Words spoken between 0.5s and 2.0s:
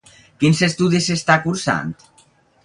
estudis està cursant?